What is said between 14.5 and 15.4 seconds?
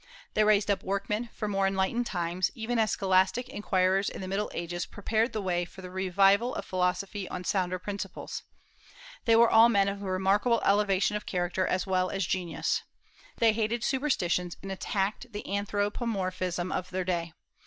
and attacked